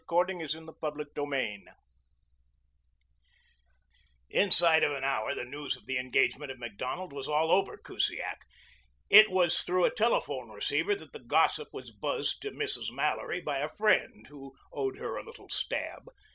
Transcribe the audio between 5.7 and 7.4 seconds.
of the engagement of Macdonald was